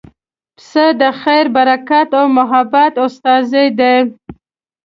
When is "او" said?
2.19-2.25